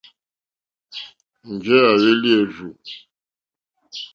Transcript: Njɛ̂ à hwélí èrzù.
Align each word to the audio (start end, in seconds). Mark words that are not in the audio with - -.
Njɛ̂ 1.53 1.79
à 1.89 1.91
hwélí 2.01 2.29
èrzù. 2.41 2.69